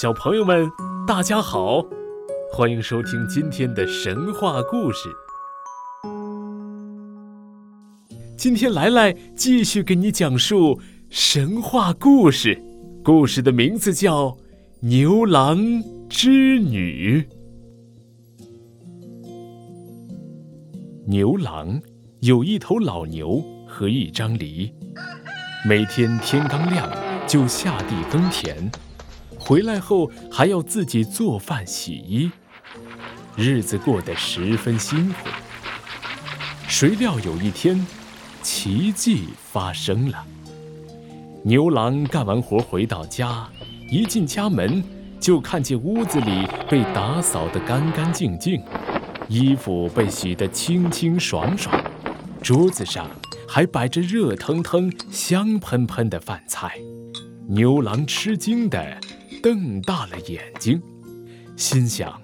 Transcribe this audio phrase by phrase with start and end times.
[0.00, 0.70] 小朋友们，
[1.08, 1.84] 大家好，
[2.52, 5.08] 欢迎收听今天的神话故事。
[8.36, 10.80] 今天来来继续给你讲述
[11.10, 12.62] 神话故事，
[13.02, 14.26] 故事的名字叫
[14.78, 15.58] 《牛郎
[16.08, 17.20] 织女》。
[21.08, 21.82] 牛郎
[22.20, 24.72] 有一头老牛和一张犁，
[25.66, 26.88] 每天天刚亮
[27.26, 28.70] 就下地耕田。
[29.38, 32.30] 回来后还要自己做饭洗衣，
[33.36, 35.28] 日子过得十分辛苦。
[36.66, 37.86] 谁料有一天，
[38.42, 40.24] 奇迹发生了。
[41.42, 43.48] 牛郎干完活回到家，
[43.90, 44.84] 一进家门
[45.18, 48.62] 就看见屋子里被打扫得干干净净，
[49.28, 51.74] 衣服被洗得清清爽爽，
[52.42, 53.08] 桌子上
[53.48, 56.76] 还摆着热腾腾、香喷喷的饭菜。
[57.48, 59.00] 牛郎吃惊的。
[59.42, 60.80] 瞪大了眼睛，
[61.56, 62.20] 心想：“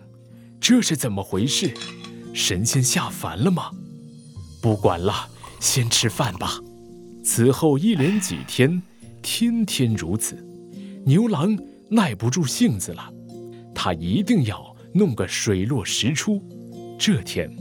[0.61, 1.73] 这是怎么回事？
[2.33, 3.70] 神仙下凡了吗？”
[4.61, 5.29] 不管了，
[5.61, 6.59] 先吃饭吧。
[7.23, 8.83] 此后一连几天，
[9.23, 10.37] 天天如此。
[11.07, 11.57] 牛郎
[11.91, 13.12] 耐不住性子了，
[13.75, 16.42] 他一定要弄个水落石出。
[16.98, 17.55] 这天，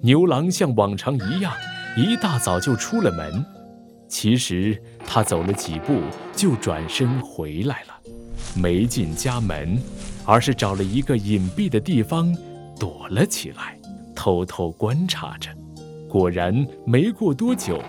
[0.00, 1.52] 牛郎像往常一样，
[1.96, 3.44] 一大早就出了门。
[4.08, 6.00] 其实他走了几步，
[6.36, 8.00] 就转身回来了。
[8.54, 9.78] 没进家门，
[10.24, 12.34] 而是找了一个隐蔽的地方
[12.78, 13.78] 躲了起来，
[14.14, 15.50] 偷偷观察着。
[16.08, 17.82] 果然，没过多久，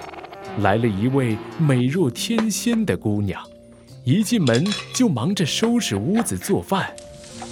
[0.60, 3.42] 来了一位美若天仙的姑娘。
[4.04, 6.92] 一进门就忙着收拾屋子、做饭，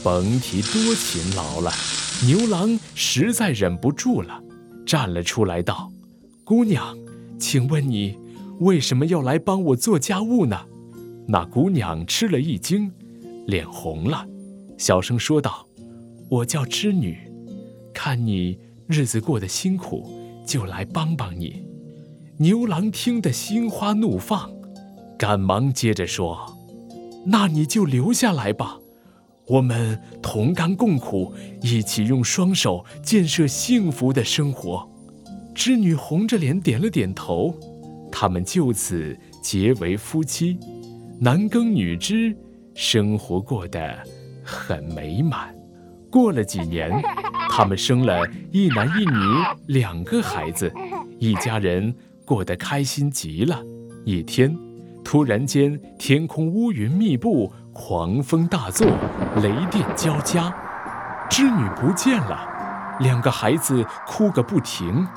[0.04, 1.72] 甭提多勤劳了。
[2.26, 4.42] 牛郎实在忍不住了，
[4.86, 5.92] 站了出来道
[6.44, 6.96] ：“姑娘，
[7.40, 8.18] 请问你
[8.60, 10.62] 为什么要来帮我做家务呢？”
[11.28, 12.92] 那姑娘吃了一惊。
[13.46, 14.28] 脸红了，
[14.78, 15.68] 小声说道
[16.30, 17.18] ：“我叫织女，
[17.94, 20.10] 看你日子过得辛苦，
[20.46, 21.64] 就来帮帮你。”
[22.38, 24.52] 牛郎听得心花怒放，
[25.18, 26.58] 赶忙接着说
[27.28, 28.80] ：“那你就留下来吧，
[29.48, 34.90] 我们同甘共苦，一起用双手建设幸福的生活。”
[35.54, 37.54] 织女红着脸点了点头，
[38.12, 40.58] 他们就此结为夫妻，
[41.20, 42.36] 男耕女织。
[42.74, 43.98] 生活过得
[44.44, 45.54] 很美满。
[46.12, 46.92] 过了几年，
[47.50, 49.16] 他们生了一男一女
[49.68, 50.72] 两个孩子，
[51.20, 51.94] 一家人
[52.26, 53.60] 过得开心极了。
[54.06, 54.56] 一天，
[55.04, 58.86] 突然间天空乌云密布，狂风大作，
[59.42, 60.54] 雷电交加，
[61.30, 62.48] 织女不见了，
[63.00, 65.08] 两个孩子哭个不停。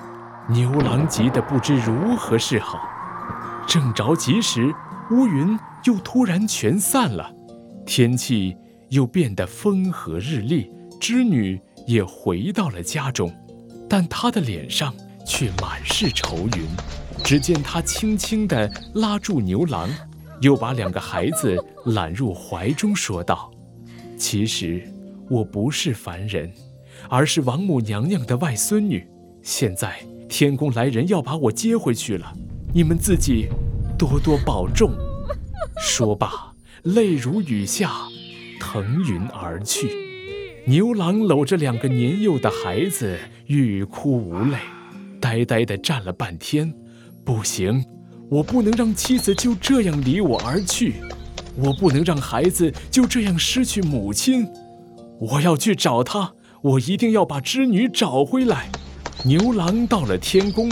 [0.48, 2.78] 牛郎急得不知如何是好。
[3.66, 4.72] 正着急时，
[5.10, 7.32] 乌云又突然全散了。
[7.86, 8.54] 天气
[8.90, 10.70] 又变得风和日丽，
[11.00, 13.32] 织女也回到了家中，
[13.88, 14.92] 但她的脸上
[15.24, 16.66] 却满是愁云。
[17.24, 19.88] 只见她轻轻地拉住牛郎，
[20.40, 23.50] 又把两个孩子揽入怀中，说道
[24.18, 24.82] ：“其实
[25.30, 26.52] 我不是凡人，
[27.08, 29.08] 而是王母娘娘的外孙女。
[29.42, 29.96] 现在
[30.28, 32.32] 天宫来人要把我接回去了，
[32.74, 33.48] 你们自己
[33.96, 34.92] 多多保重。”
[35.78, 36.55] 说罢。
[36.86, 37.90] 泪如雨下，
[38.60, 39.90] 腾云而去。
[40.66, 44.56] 牛郎搂着两个年幼的孩子，欲哭无泪，
[45.20, 46.72] 呆呆地站了半天。
[47.24, 47.84] 不行，
[48.30, 50.94] 我不能让妻子就这样离我而去，
[51.56, 54.46] 我不能让孩子就这样失去母亲。
[55.18, 56.32] 我要去找她，
[56.62, 58.70] 我一定要把织女找回来。
[59.24, 60.70] 牛郎到了天宫，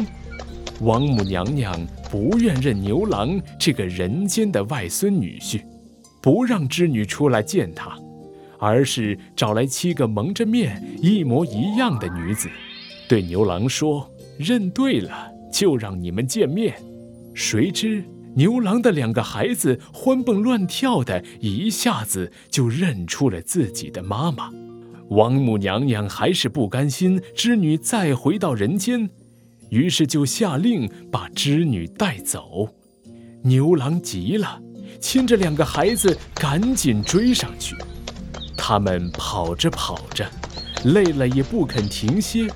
[0.80, 1.76] 王母娘娘
[2.08, 5.60] 不愿认牛郎这个人间的外孙女婿。
[6.24, 7.98] 不让织女出来见他，
[8.58, 12.48] 而是找来七个蒙着面、一模一样的女子，
[13.06, 16.82] 对牛郎说：“认对了，就让你们见面。”
[17.34, 18.02] 谁知
[18.34, 24.50] 牛郎的两个孩子欢蹦乱跳的，一下子就认出了自己的妈妈。
[25.10, 29.10] 王母娘娘还是不甘心织女再回到人间，
[29.68, 32.70] 于是就下令把织女带走。
[33.42, 34.62] 牛郎急了。
[35.00, 37.76] 牵着两个孩子赶紧追上去，
[38.56, 40.26] 他们跑着跑着，
[40.84, 42.46] 累了也不肯停歇，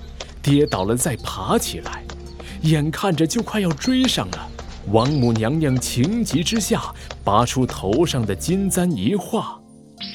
[0.42, 2.02] 跌倒了再爬起来，
[2.62, 4.48] 眼看着就快要追上了。
[4.90, 6.82] 王母娘娘情急之下，
[7.22, 9.60] 拔出头上的金簪一画，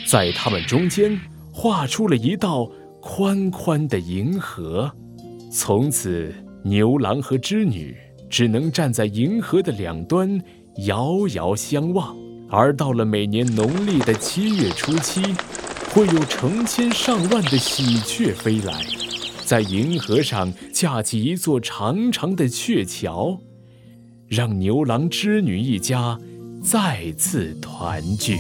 [0.08, 1.20] 在他们中间
[1.52, 2.68] 画出了一道
[3.00, 4.92] 宽宽的银河。
[5.52, 6.34] 从此，
[6.64, 7.96] 牛郎和织女
[8.28, 10.42] 只能站在银河的两端。
[10.78, 12.16] 遥遥相望，
[12.50, 15.22] 而到了每年农历的七月初七，
[15.92, 18.84] 会有成千上万的喜鹊飞来，
[19.46, 23.40] 在银河上架起一座长长的鹊桥，
[24.28, 26.20] 让牛郎织女一家
[26.64, 28.38] 再次团聚。